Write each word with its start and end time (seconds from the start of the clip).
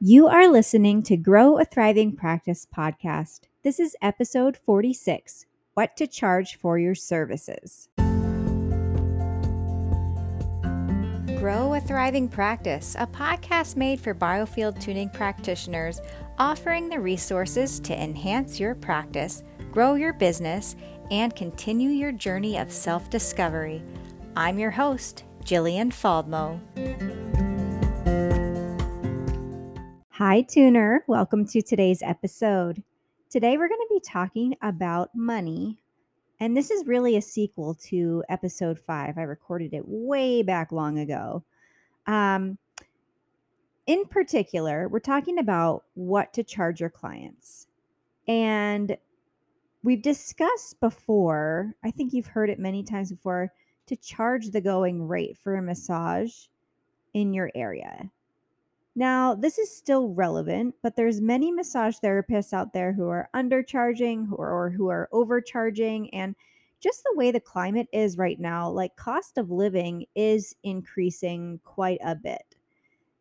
You 0.00 0.28
are 0.28 0.46
listening 0.46 1.02
to 1.04 1.16
Grow 1.16 1.58
a 1.58 1.64
Thriving 1.64 2.14
Practice 2.14 2.68
podcast. 2.72 3.40
This 3.64 3.80
is 3.80 3.96
episode 4.00 4.56
46 4.56 5.44
What 5.74 5.96
to 5.96 6.06
Charge 6.06 6.54
for 6.54 6.78
Your 6.78 6.94
Services. 6.94 7.88
Grow 11.40 11.74
a 11.74 11.80
Thriving 11.84 12.28
Practice, 12.28 12.94
a 12.96 13.08
podcast 13.08 13.74
made 13.74 13.98
for 13.98 14.14
biofield 14.14 14.80
tuning 14.80 15.10
practitioners, 15.10 16.00
offering 16.38 16.88
the 16.88 17.00
resources 17.00 17.80
to 17.80 18.00
enhance 18.00 18.60
your 18.60 18.76
practice, 18.76 19.42
grow 19.72 19.94
your 19.94 20.12
business, 20.12 20.76
and 21.10 21.34
continue 21.34 21.90
your 21.90 22.12
journey 22.12 22.56
of 22.56 22.70
self 22.70 23.10
discovery. 23.10 23.82
I'm 24.36 24.60
your 24.60 24.70
host, 24.70 25.24
Jillian 25.44 25.90
Faldmo. 25.90 27.27
Hi, 30.18 30.40
tuner. 30.40 31.04
Welcome 31.06 31.46
to 31.46 31.62
today's 31.62 32.02
episode. 32.02 32.82
Today, 33.30 33.56
we're 33.56 33.68
going 33.68 33.86
to 33.88 33.94
be 33.94 34.00
talking 34.00 34.56
about 34.62 35.14
money. 35.14 35.78
And 36.40 36.56
this 36.56 36.72
is 36.72 36.88
really 36.88 37.16
a 37.16 37.22
sequel 37.22 37.76
to 37.84 38.24
episode 38.28 38.80
five. 38.80 39.16
I 39.16 39.22
recorded 39.22 39.74
it 39.74 39.84
way 39.86 40.42
back 40.42 40.72
long 40.72 40.98
ago. 40.98 41.44
Um, 42.08 42.58
in 43.86 44.06
particular, 44.06 44.88
we're 44.88 44.98
talking 44.98 45.38
about 45.38 45.84
what 45.94 46.32
to 46.32 46.42
charge 46.42 46.80
your 46.80 46.90
clients. 46.90 47.68
And 48.26 48.96
we've 49.84 50.02
discussed 50.02 50.80
before, 50.80 51.76
I 51.84 51.92
think 51.92 52.12
you've 52.12 52.26
heard 52.26 52.50
it 52.50 52.58
many 52.58 52.82
times 52.82 53.12
before, 53.12 53.52
to 53.86 53.94
charge 53.94 54.50
the 54.50 54.60
going 54.60 55.06
rate 55.06 55.38
for 55.40 55.54
a 55.54 55.62
massage 55.62 56.34
in 57.14 57.32
your 57.32 57.52
area. 57.54 58.10
Now, 58.98 59.32
this 59.32 59.58
is 59.58 59.70
still 59.70 60.08
relevant, 60.08 60.74
but 60.82 60.96
there's 60.96 61.20
many 61.20 61.52
massage 61.52 61.98
therapists 62.02 62.52
out 62.52 62.72
there 62.72 62.92
who 62.92 63.06
are 63.06 63.30
undercharging 63.32 64.26
or, 64.32 64.70
who 64.70 64.88
are 64.88 65.08
overcharging 65.12 66.12
and 66.12 66.34
just 66.80 67.04
the 67.04 67.14
way 67.14 67.30
the 67.30 67.38
climate 67.38 67.86
is 67.92 68.18
right 68.18 68.40
now, 68.40 68.68
like 68.68 68.96
cost 68.96 69.38
of 69.38 69.52
living 69.52 70.04
is 70.16 70.56
increasing 70.64 71.60
quite 71.62 72.00
a 72.04 72.16
bit. 72.16 72.56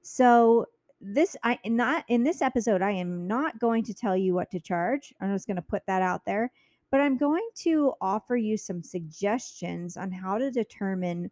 So, 0.01 0.65
this 0.99 1.37
I 1.43 1.59
not 1.65 2.05
in 2.07 2.23
this 2.23 2.41
episode 2.41 2.81
I 2.81 2.89
am 2.89 3.27
not 3.27 3.59
going 3.59 3.83
to 3.83 3.93
tell 3.93 4.17
you 4.17 4.33
what 4.33 4.49
to 4.49 4.59
charge. 4.59 5.13
I'm 5.21 5.31
just 5.31 5.45
going 5.45 5.57
to 5.57 5.61
put 5.61 5.85
that 5.85 6.01
out 6.01 6.25
there, 6.25 6.51
but 6.89 7.01
I'm 7.01 7.17
going 7.17 7.47
to 7.57 7.93
offer 8.01 8.35
you 8.35 8.57
some 8.57 8.81
suggestions 8.81 9.95
on 9.95 10.11
how 10.11 10.39
to 10.39 10.49
determine 10.49 11.29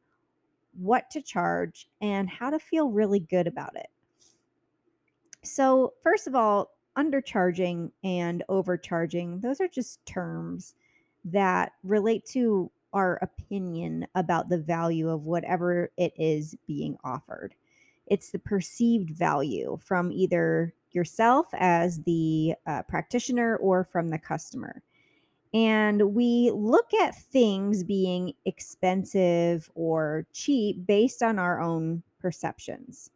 what 0.78 1.10
to 1.10 1.22
charge 1.24 1.90
and 2.00 2.30
how 2.30 2.52
to 2.52 2.60
feel 2.60 2.92
really 2.92 3.22
good 3.22 3.48
about 3.48 3.76
it. 3.76 3.88
So, 5.46 5.94
first 6.02 6.28
of 6.28 6.36
all, 6.36 6.72
undercharging 6.98 7.92
and 8.04 8.44
overcharging, 8.50 9.42
those 9.42 9.62
are 9.62 9.68
just 9.68 10.06
terms 10.06 10.76
that 11.26 11.74
relate 11.84 12.26
to 12.26 12.72
our 12.94 13.18
opinion 13.22 14.08
about 14.16 14.50
the 14.50 14.58
value 14.58 15.10
of 15.10 15.26
whatever 15.26 15.92
it 15.98 16.14
is 16.18 16.56
being 16.66 16.98
offered. 17.04 17.54
It's 18.08 18.32
the 18.32 18.40
perceived 18.40 19.10
value 19.10 19.78
from 19.84 20.12
either 20.12 20.74
yourself 20.92 21.48
as 21.54 22.02
the 22.04 22.56
uh, 22.66 22.84
practitioner 22.84 23.58
or 23.58 23.84
from 23.84 24.10
the 24.10 24.18
customer. 24.18 24.82
And 25.54 26.14
we 26.14 26.52
look 26.54 26.94
at 26.94 27.16
things 27.16 27.84
being 27.84 28.34
expensive 28.46 29.70
or 29.76 30.26
cheap 30.34 30.86
based 30.86 31.22
on 31.22 31.40
our 31.40 31.62
own 31.62 32.04
perceptions. 32.20 33.10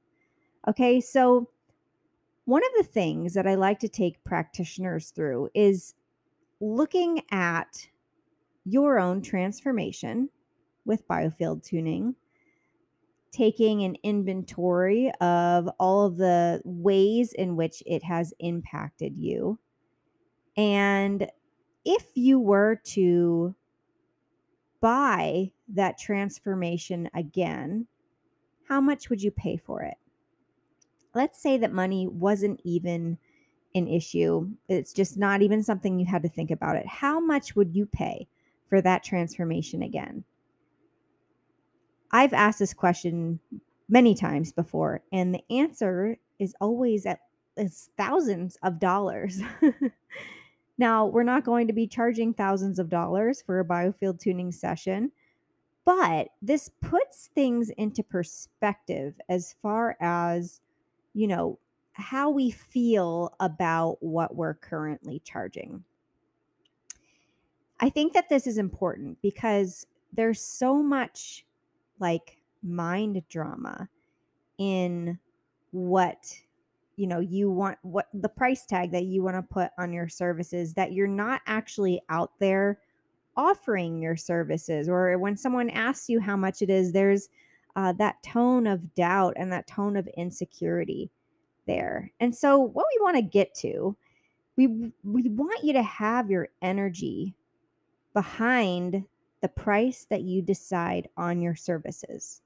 Okay, 0.67 1.00
so 1.00 1.50
one 2.50 2.64
of 2.64 2.72
the 2.78 2.92
things 2.92 3.36
that 3.36 3.45
I 3.45 3.53
like 3.53 3.78
to 3.80 3.88
take 3.88 4.23
practitioners 4.23 5.11
through 5.11 5.50
is 5.53 5.94
looking 6.59 7.22
at 7.30 7.88
your 8.66 9.00
own 9.00 9.22
transformation 9.22 10.29
with 10.84 11.07
biofield 11.07 11.63
tuning, 11.63 12.16
taking 13.31 13.84
an 13.84 13.97
inventory 14.01 15.12
of 15.22 15.69
all 15.79 16.07
of 16.07 16.18
the 16.18 16.59
ways 16.66 17.34
in 17.34 17.56
which 17.56 17.84
it 17.85 18.03
has 18.03 18.34
impacted 18.40 19.16
you. 19.16 19.59
And 20.57 21.29
if 21.85 22.07
you 22.16 22.40
were 22.40 22.81
to 22.85 23.53
buy 24.81 25.51
that 25.68 26.00
transformation 26.00 27.12
again, 27.13 27.85
how 28.68 28.81
much 28.81 29.07
would 29.12 29.22
you 29.22 29.29
pay 29.29 29.56
for 29.56 29.84
it? 29.84 29.97
Let's 31.14 31.42
say 31.42 31.58
that 31.58 31.74
money 31.74 32.08
wasn't 32.08 32.59
even 32.64 33.18
an 33.75 33.88
issue, 33.88 34.50
it's 34.68 34.94
just 34.94 35.18
not 35.18 35.42
even 35.42 35.64
something 35.64 36.00
you 36.00 36.06
had 36.06 36.24
to 36.24 36.30
think 36.30 36.52
about 36.52 36.75
it. 36.75 36.88
How 36.88 37.20
much 37.20 37.56
would 37.56 37.75
you 37.75 37.86
pay 37.86 38.28
for 38.68 38.81
that 38.81 39.03
transformation 39.03 39.84
again? 39.84 40.24
I've 42.12 42.34
asked 42.34 42.59
this 42.59 42.74
question 42.74 43.40
many 43.88 44.16
times 44.16 44.52
before, 44.52 45.02
and 45.12 45.34
the 45.34 45.44
answer 45.52 46.18
is 46.40 46.56
always 46.59 47.06
at 47.06 47.19
is 47.58 47.90
thousands 47.98 48.58
of 48.64 48.80
dollars. 48.80 49.42
now, 50.78 51.06
we're 51.06 51.24
not 51.24 51.44
going 51.44 51.68
to 51.68 51.74
be 51.74 51.88
charging 51.88 52.34
thousands 52.34 52.80
of 52.80 52.90
dollars 52.90 53.44
for 53.46 53.59
a 53.59 53.66
biofield 53.66 54.19
tuning 54.19 54.52
session, 54.52 55.12
but 55.86 56.30
this 56.42 56.72
puts 56.81 57.30
things 57.36 57.69
into 57.72 58.02
perspective 58.02 59.19
as 59.28 59.56
far 59.62 59.98
as 60.00 60.62
you 61.14 61.28
know, 61.28 61.59
how 61.94 62.30
we 62.30 62.50
feel 62.50 63.36
about 63.40 63.97
what 64.02 64.36
we're 64.36 64.53
currently 64.53 65.22
charging. 65.25 65.84
I 67.80 67.90
think 67.90 68.14
that 68.14 68.30
this 68.30 68.47
is 68.47 68.58
important 68.58 69.22
because 69.22 69.86
there's 70.14 70.42
so 70.42 70.81
much 70.81 71.46
like 72.00 72.38
mind 72.64 73.22
drama 73.30 73.90
in 74.58 75.18
what 75.72 76.34
you 76.96 77.08
know 77.08 77.19
you 77.19 77.50
want 77.50 77.78
what 77.84 78.08
the 78.14 78.28
price 78.28 78.66
tag 78.66 78.92
that 78.92 79.06
you 79.06 79.24
want 79.24 79.38
to 79.38 79.42
put 79.42 79.72
on 79.78 79.94
your 79.94 80.09
services 80.09 80.74
that 80.74 80.92
you're 80.92 81.08
not 81.08 81.42
actually 81.48 82.02
out 82.09 82.31
there 82.40 82.80
offering 83.38 84.02
your 84.02 84.18
services 84.18 84.90
or 84.90 85.18
when 85.18 85.38
someone 85.38 85.69
asks 85.69 86.09
you 86.09 86.19
how 86.19 86.36
much 86.36 86.62
it 86.62 86.69
is 86.69 86.92
there's 86.92 87.30
uh, 87.75 87.94
that 87.94 88.22
tone 88.24 88.68
of 88.68 88.94
doubt 88.96 89.34
and 89.38 89.52
that 89.52 89.68
tone 89.68 89.96
of 89.96 90.07
insecurity 90.18 91.09
there. 91.68 92.12
And 92.19 92.35
so, 92.35 92.57
what 92.57 92.85
we 92.94 93.03
want 93.03 93.16
to 93.18 93.22
get 93.22 93.53
to, 93.56 93.96
we 94.57 94.68
we 95.03 95.30
want 95.30 95.63
you 95.63 95.74
to 95.74 95.84
have 95.84 96.30
your 96.30 96.50
energy 96.62 97.35
behind 98.13 99.06
the 99.41 99.47
price 99.47 100.06
that 100.09 100.24
you 100.24 100.41
decide 100.41 101.07
on 101.16 101.41
your 101.41 101.56
services. 101.56 102.41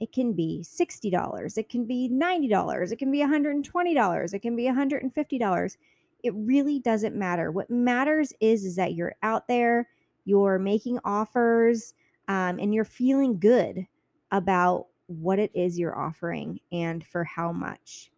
It 0.00 0.12
can 0.12 0.32
be 0.32 0.62
$60, 0.64 1.58
it 1.58 1.68
can 1.68 1.84
be 1.84 2.08
$90, 2.12 2.92
it 2.92 2.98
can 2.98 3.10
be 3.10 3.18
$120, 3.18 4.34
it 4.34 4.38
can 4.40 4.54
be 4.54 4.64
$150. 4.64 5.76
It 6.22 6.34
really 6.34 6.80
doesn't 6.80 7.16
matter. 7.16 7.50
What 7.50 7.70
matters 7.70 8.32
is 8.40 8.64
is 8.64 8.76
that 8.76 8.94
you're 8.94 9.14
out 9.22 9.48
there, 9.48 9.88
you're 10.24 10.58
making 10.58 10.98
offers, 11.04 11.94
um, 12.28 12.58
and 12.58 12.74
you're 12.74 12.84
feeling 12.84 13.38
good 13.38 13.86
about 14.30 14.86
what 15.06 15.38
it 15.38 15.50
is 15.54 15.78
you're 15.78 15.98
offering 15.98 16.60
and 16.70 17.04
for 17.04 17.24
how 17.24 17.52
much. 17.52 18.10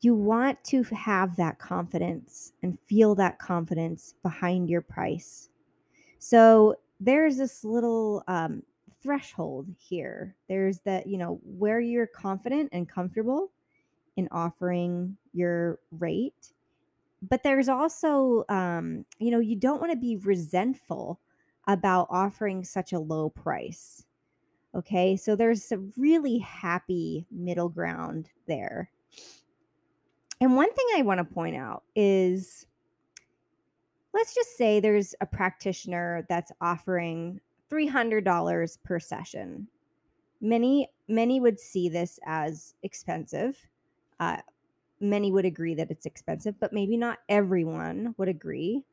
You 0.00 0.14
want 0.14 0.62
to 0.64 0.82
have 0.84 1.36
that 1.36 1.58
confidence 1.58 2.52
and 2.62 2.78
feel 2.86 3.14
that 3.16 3.38
confidence 3.38 4.14
behind 4.22 4.70
your 4.70 4.80
price. 4.80 5.50
So 6.18 6.76
there's 6.98 7.36
this 7.36 7.64
little 7.64 8.24
um, 8.26 8.62
threshold 9.02 9.66
here. 9.78 10.34
There's 10.48 10.78
that, 10.80 11.06
you 11.06 11.18
know, 11.18 11.40
where 11.44 11.80
you're 11.80 12.06
confident 12.06 12.70
and 12.72 12.88
comfortable 12.88 13.52
in 14.16 14.28
offering 14.32 15.16
your 15.32 15.78
rate. 15.98 16.52
But 17.28 17.42
there's 17.42 17.68
also, 17.68 18.44
um, 18.48 19.04
you 19.18 19.30
know, 19.30 19.40
you 19.40 19.56
don't 19.56 19.80
want 19.80 19.92
to 19.92 19.98
be 19.98 20.16
resentful 20.16 21.20
about 21.72 22.08
offering 22.10 22.64
such 22.64 22.92
a 22.92 22.98
low 22.98 23.30
price. 23.30 24.04
Okay, 24.74 25.16
so 25.16 25.34
there's 25.34 25.72
a 25.72 25.78
really 25.96 26.38
happy 26.38 27.26
middle 27.30 27.68
ground 27.68 28.30
there. 28.46 28.90
And 30.40 30.56
one 30.56 30.72
thing 30.72 30.86
I 30.96 31.02
want 31.02 31.18
to 31.18 31.34
point 31.34 31.56
out 31.56 31.82
is 31.94 32.66
let's 34.14 34.34
just 34.34 34.56
say 34.56 34.80
there's 34.80 35.14
a 35.20 35.26
practitioner 35.26 36.24
that's 36.28 36.52
offering 36.60 37.40
$300 37.70 38.78
per 38.82 38.98
session. 38.98 39.68
Many 40.40 40.88
many 41.08 41.40
would 41.40 41.58
see 41.58 41.88
this 41.88 42.18
as 42.24 42.74
expensive. 42.82 43.58
Uh, 44.18 44.38
many 45.00 45.32
would 45.32 45.44
agree 45.44 45.74
that 45.74 45.90
it's 45.90 46.06
expensive, 46.06 46.54
but 46.60 46.72
maybe 46.72 46.96
not 46.96 47.18
everyone 47.28 48.14
would 48.16 48.28
agree. 48.28 48.84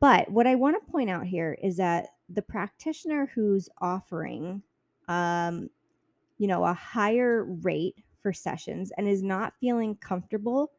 But 0.00 0.30
what 0.30 0.46
I 0.46 0.54
want 0.54 0.76
to 0.76 0.92
point 0.92 1.10
out 1.10 1.26
here 1.26 1.56
is 1.62 1.76
that 1.78 2.08
the 2.28 2.42
practitioner 2.42 3.30
who's 3.34 3.68
offering, 3.80 4.62
um, 5.08 5.70
you 6.38 6.46
know, 6.46 6.64
a 6.64 6.74
higher 6.74 7.44
rate 7.44 7.96
for 8.20 8.32
sessions 8.32 8.92
and 8.98 9.08
is 9.08 9.22
not 9.22 9.54
feeling 9.60 9.96
comfortable 9.96 10.72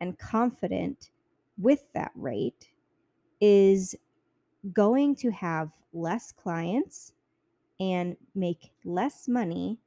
and 0.00 0.18
confident 0.18 1.10
with 1.58 1.92
that 1.92 2.10
rate 2.14 2.70
is 3.40 3.94
going 4.72 5.14
to 5.14 5.30
have 5.30 5.70
less 5.92 6.32
clients 6.32 7.12
and 7.78 8.16
make 8.34 8.70
less 8.84 9.28
money 9.28 9.78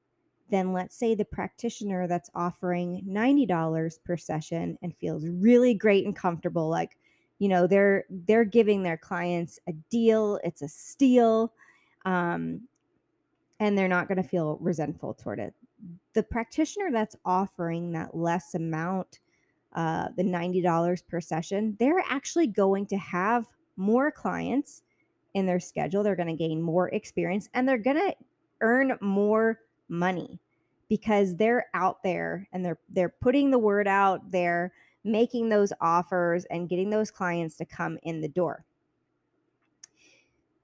than 0.50 0.72
let's 0.72 0.96
say 0.96 1.14
the 1.14 1.26
practitioner 1.26 2.08
that's 2.08 2.30
offering 2.36 3.04
$90 3.08 4.04
per 4.06 4.16
session 4.16 4.78
and 4.82 4.96
feels 4.96 5.28
really 5.28 5.74
great 5.74 6.06
and 6.06 6.16
comfortable 6.16 6.70
like 6.70 6.98
you 7.40 7.48
know 7.48 7.68
they're 7.68 8.06
they're 8.10 8.46
giving 8.46 8.84
their 8.84 8.98
clients 8.98 9.60
a 9.68 9.74
deal 9.90 10.40
it's 10.44 10.62
a 10.62 10.68
steal 10.68 11.54
um, 12.06 12.62
and 13.60 13.78
they're 13.78 13.88
not 13.88 14.08
going 14.08 14.22
to 14.22 14.28
feel 14.28 14.58
resentful 14.62 15.14
toward 15.14 15.40
it. 15.40 15.54
The 16.14 16.24
practitioner 16.24 16.90
that's 16.92 17.16
offering 17.26 17.92
that 17.92 18.16
less 18.16 18.56
amount 18.56 19.20
uh, 19.74 20.08
the 20.16 20.24
$90 20.24 21.08
per 21.08 21.22
session 21.22 21.76
they're 21.80 22.04
actually 22.10 22.48
going 22.48 22.86
to 22.88 22.98
have 22.98 23.46
more 23.76 24.10
clients 24.10 24.82
in 25.34 25.46
their 25.46 25.60
schedule 25.60 26.02
they're 26.02 26.16
going 26.16 26.28
to 26.28 26.34
gain 26.34 26.62
more 26.62 26.90
experience 26.90 27.50
and 27.54 27.68
they're 27.68 27.78
going 27.78 27.98
to 27.98 28.16
earn 28.62 28.98
more 29.02 29.60
money 29.90 30.40
because 30.90 31.36
they're 31.36 31.68
out 31.74 32.02
there 32.02 32.48
and 32.54 32.66
they're 32.66 32.80
they're 32.90 33.14
putting 33.22 33.52
the 33.52 33.60
word 33.60 33.88
out 33.88 34.32
there 34.32 34.74
making 35.08 35.50
those 35.50 35.74
offers 35.82 36.46
and 36.46 36.70
getting 36.70 36.90
those 36.90 37.12
clients 37.12 37.58
to 37.58 37.66
come 37.66 37.98
in 38.04 38.22
the 38.22 38.28
door. 38.28 38.66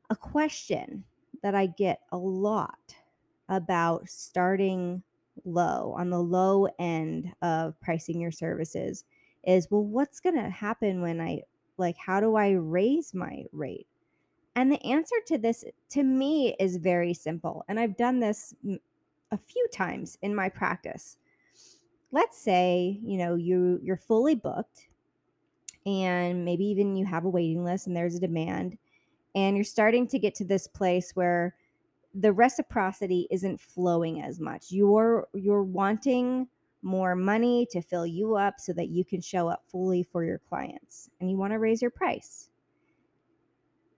A 0.10 0.16
question 0.16 1.04
that 1.44 1.54
i 1.54 1.68
get 1.68 2.00
a 2.12 2.18
lot 2.18 2.96
about 3.50 4.10
starting 4.10 5.04
low 5.46 5.94
on 5.98 6.10
the 6.10 6.20
low 6.20 6.68
end 6.80 7.32
of 7.42 7.80
pricing 7.82 8.20
your 8.20 8.32
services 8.32 9.04
is 9.46 9.68
well 9.70 9.84
what's 9.84 10.20
going 10.20 10.36
to 10.36 10.50
happen 10.50 11.02
when 11.02 11.20
i 11.20 11.42
like 11.78 11.98
how 11.98 12.20
do 12.20 12.36
i 12.36 12.52
raise 12.52 13.14
my 13.14 13.44
rate? 13.52 13.88
And 14.56 14.72
the 14.72 14.84
answer 14.86 15.16
to 15.28 15.40
this 15.40 15.66
to 15.90 16.04
me 16.04 16.56
is 16.60 16.78
very 16.78 17.14
simple 17.14 17.66
and 17.68 17.80
i've 17.80 17.98
done 17.98 18.20
this 18.20 18.56
a 19.32 19.38
few 19.38 19.68
times 19.74 20.18
in 20.22 20.34
my 20.34 20.50
practice 20.50 21.18
let's 22.14 22.38
say 22.38 23.00
you 23.04 23.18
know 23.18 23.36
you 23.36 23.80
you're 23.84 23.98
fully 23.98 24.36
booked 24.36 24.88
and 25.86 26.46
maybe 26.46 26.64
even 26.64 26.96
you 26.96 27.06
have 27.06 27.26
a 27.26 27.30
waiting 27.30 27.66
list 27.66 27.88
and 27.88 27.98
there's 27.98 28.16
a 28.16 28.20
demand 28.20 28.78
and 29.36 29.58
you're 29.58 29.66
starting 29.66 30.08
to 30.08 30.20
get 30.20 30.36
to 30.36 30.46
this 30.46 30.68
place 30.68 31.12
where 31.16 31.56
the 32.14 32.32
reciprocity 32.32 33.28
isn't 33.32 33.60
flowing 33.60 34.22
as 34.22 34.40
much. 34.40 34.68
You're 34.70 35.28
you're 35.34 35.64
wanting 35.64 36.48
more 36.84 37.16
money 37.16 37.66
to 37.72 37.82
fill 37.82 38.06
you 38.06 38.36
up 38.36 38.60
so 38.60 38.74
that 38.74 38.90
you 38.90 39.04
can 39.04 39.22
show 39.22 39.48
up 39.48 39.64
fully 39.68 40.04
for 40.04 40.24
your 40.24 40.40
clients 40.50 41.10
and 41.20 41.30
you 41.30 41.38
want 41.38 41.54
to 41.54 41.60
raise 41.60 41.82
your 41.82 41.92
price. 41.92 42.50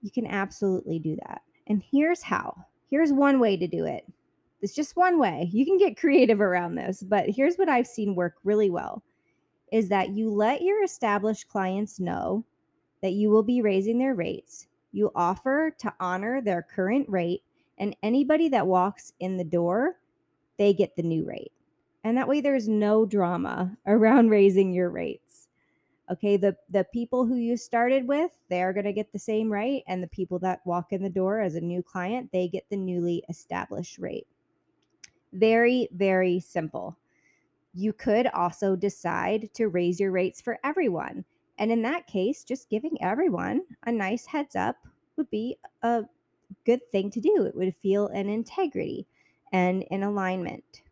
You 0.02 0.12
can 0.12 0.28
absolutely 0.28 1.00
do 1.00 1.18
that. 1.28 1.42
And 1.68 1.84
here's 1.92 2.22
how. 2.22 2.56
Here's 2.90 3.12
one 3.12 3.40
way 3.40 3.58
to 3.58 3.68
do 3.68 3.86
it. 3.86 4.06
It's 4.66 4.74
just 4.74 4.96
one 4.96 5.20
way. 5.20 5.48
You 5.54 5.64
can 5.64 5.78
get 5.78 5.96
creative 5.96 6.42
around 6.42 6.74
this, 6.74 7.04
but 7.04 7.30
here's 7.30 7.56
what 7.56 7.70
I've 7.70 7.86
seen 7.86 8.16
work 8.16 8.38
really 8.44 8.72
well 8.72 9.04
is 9.72 9.90
that 9.90 10.10
you 10.10 10.32
let 10.32 10.64
your 10.64 10.84
established 10.84 11.48
clients 11.48 12.00
know 12.00 12.44
that 13.04 13.14
you 13.14 13.30
will 13.30 13.44
be 13.44 13.62
raising 13.62 14.00
their 14.00 14.16
rates. 14.16 14.66
You 14.92 15.12
offer 15.14 15.76
to 15.78 15.94
honor 16.00 16.42
their 16.42 16.64
current 16.64 17.08
rate 17.08 17.44
and 17.78 17.96
anybody 18.02 18.50
that 18.50 18.66
walks 18.66 19.14
in 19.20 19.38
the 19.38 19.44
door, 19.44 19.98
they 20.58 20.74
get 20.74 20.96
the 20.96 21.04
new 21.04 21.28
rate. 21.28 21.52
And 22.04 22.18
that 22.18 22.28
way 22.28 22.42
there's 22.42 22.68
no 22.68 23.06
drama 23.06 23.78
around 23.86 24.32
raising 24.32 24.74
your 24.74 24.90
rates. 24.90 25.48
Okay, 26.10 26.38
the 26.38 26.58
the 26.72 26.86
people 26.92 27.28
who 27.28 27.36
you 27.36 27.56
started 27.56 28.08
with, 28.08 28.32
they're 28.50 28.74
going 28.74 28.86
to 28.86 28.94
get 28.94 29.14
the 29.14 29.20
same 29.20 29.52
rate 29.52 29.84
and 29.88 30.02
the 30.02 30.08
people 30.08 30.40
that 30.40 30.66
walk 30.66 30.92
in 30.92 31.04
the 31.04 31.10
door 31.12 31.40
as 31.40 31.54
a 31.54 31.62
new 31.62 31.84
client, 31.84 32.32
they 32.34 32.48
get 32.48 32.68
the 32.72 32.78
newly 32.78 33.24
established 33.30 34.00
rate. 34.00 34.26
Very 35.36 35.88
very 35.94 36.40
simple. 36.40 36.98
You 37.74 37.94
could 37.94 38.28
also 38.28 38.76
decide 38.76 39.50
to 39.54 39.68
raise 39.68 40.00
your 40.00 40.12
rates 40.12 40.42
for 40.42 40.58
everyone. 40.64 41.26
And 41.58 41.72
in 41.72 41.82
that 41.84 42.08
case, 42.08 42.44
just 42.44 42.70
giving 42.70 43.02
everyone 43.02 43.62
a 43.86 43.92
nice 43.92 44.26
heads 44.26 44.56
up 44.56 44.78
would 45.18 45.30
be 45.30 45.58
a 45.82 46.04
good 46.66 46.82
thing 46.92 47.10
to 47.12 47.22
do. 47.22 47.46
It 47.46 47.56
would 47.56 47.76
feel 47.76 48.08
an 48.08 48.30
integrity 48.30 49.08
and 49.52 49.86
an 49.92 50.04
alignment. 50.04 50.84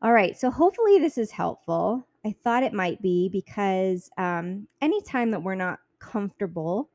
All 0.00 0.12
right, 0.12 0.38
so 0.38 0.50
hopefully 0.50 0.98
this 0.98 1.18
is 1.18 1.30
helpful. 1.30 2.06
I 2.24 2.34
thought 2.44 2.62
it 2.62 2.72
might 2.72 3.02
be 3.02 3.28
because 3.28 4.10
um, 4.16 4.68
anytime 4.80 5.30
that 5.32 5.42
we're 5.42 5.54
not 5.54 5.80
comfortable, 5.98 6.88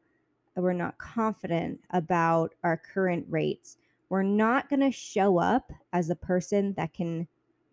we're 0.56 0.74
not 0.74 0.98
confident 0.98 1.82
about 1.90 2.54
our 2.64 2.78
current 2.78 3.26
rates, 3.30 3.78
we're 4.14 4.22
not 4.22 4.70
going 4.70 4.80
to 4.80 4.92
show 4.92 5.40
up 5.40 5.72
as 5.92 6.08
a 6.12 6.16
person 6.16 6.76
that 6.78 6.94
can 6.94 7.28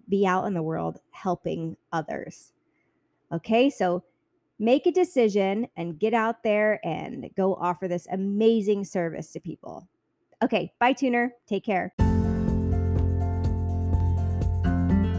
be 0.09 0.27
out 0.27 0.47
in 0.47 0.55
the 0.55 0.63
world 0.63 0.99
helping 1.11 1.77
others. 1.93 2.55
Okay, 3.31 3.69
so 3.69 4.03
make 4.59 4.87
a 4.87 4.91
decision 4.91 5.69
and 5.77 5.99
get 5.99 6.15
out 6.15 6.43
there 6.43 6.81
and 6.83 7.29
go 7.37 7.55
offer 7.57 7.89
this 7.89 8.07
amazing 8.11 8.85
service 8.85 9.31
to 9.33 9.39
people. 9.39 9.87
Okay, 10.43 10.73
bye, 10.79 10.95
tuner. 10.95 11.35
Take 11.47 11.63
care. 11.63 11.93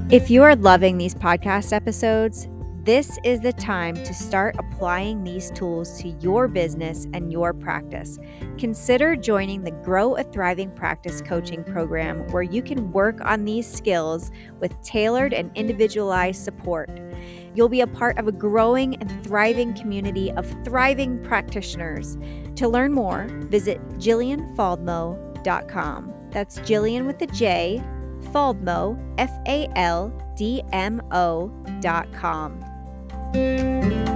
If 0.09 0.31
you 0.31 0.41
are 0.41 0.55
loving 0.55 0.97
these 0.97 1.13
podcast 1.13 1.71
episodes, 1.71 2.47
this 2.83 3.19
is 3.23 3.41
the 3.41 3.53
time 3.53 3.93
to 3.93 4.11
start 4.11 4.55
applying 4.57 5.23
these 5.23 5.51
tools 5.51 6.01
to 6.01 6.07
your 6.19 6.47
business 6.47 7.05
and 7.13 7.31
your 7.31 7.53
practice. 7.53 8.17
Consider 8.57 9.15
joining 9.15 9.63
the 9.63 9.69
Grow 9.69 10.15
a 10.15 10.23
Thriving 10.23 10.71
Practice 10.71 11.21
coaching 11.21 11.63
program 11.63 12.27
where 12.29 12.41
you 12.41 12.63
can 12.63 12.91
work 12.91 13.21
on 13.21 13.45
these 13.45 13.71
skills 13.71 14.31
with 14.59 14.81
tailored 14.81 15.31
and 15.31 15.51
individualized 15.53 16.43
support. 16.43 16.89
You'll 17.53 17.69
be 17.69 17.81
a 17.81 17.87
part 17.87 18.17
of 18.17 18.27
a 18.27 18.31
growing 18.31 18.95
and 18.95 19.23
thriving 19.23 19.75
community 19.75 20.31
of 20.31 20.51
thriving 20.63 21.23
practitioners. 21.23 22.17
To 22.55 22.67
learn 22.67 22.93
more, 22.93 23.27
visit 23.41 23.79
JillianFaldmo.com. 23.99 26.13
That's 26.31 26.57
Jillian 26.59 27.05
with 27.05 27.21
a 27.21 27.27
J, 27.27 27.83
Faldmo, 28.31 28.97
F 29.17 29.31
A 29.47 29.67
L 29.75 30.13
D 30.35 30.63
M 30.71 31.01
Música 33.33 34.10